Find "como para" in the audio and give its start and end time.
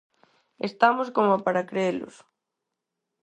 1.15-1.67